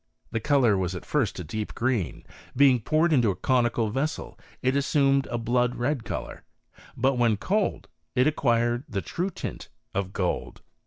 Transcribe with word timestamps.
The 0.31 0.39
colour 0.39 0.79
was 0.79 0.95
at 0.95 1.05
first 1.05 1.37
a 1.37 1.43
deep 1.43 1.75
green; 1.75 2.23
being 2.57 2.79
poured 2.79 3.13
into 3.13 3.29
a 3.29 3.35
conical 3.35 3.91
vessel, 3.91 4.35
it 4.63 4.75
assumed 4.75 5.27
a 5.27 5.37
blood 5.37 5.75
red 5.75 6.05
colour; 6.05 6.43
but 6.97 7.19
when 7.19 7.37
cold, 7.37 7.87
it 8.15 8.25
acquired 8.25 8.83
the 8.89 9.01
true 9.03 9.29
tint 9.29 9.69
of 9.93 10.11
gold. 10.11 10.61